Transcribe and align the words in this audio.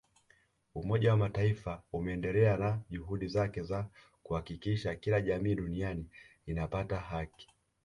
Umoja 0.75 1.11
wa 1.11 1.17
Mataifa 1.17 1.83
umeendelea 1.93 2.57
na 2.57 2.79
juhudi 2.89 3.27
zake 3.27 3.63
za 3.63 3.85
kuhakikisha 4.23 4.95
kila 4.95 5.21
jamii 5.21 5.55
duniani 5.55 6.05
inapata 6.45 6.97
haki 6.99 7.47